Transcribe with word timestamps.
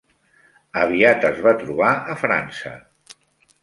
Aviat 0.85 1.29
es 1.31 1.39
va 1.49 1.55
trobar 1.61 1.93
a 2.15 2.19
França. 2.25 2.77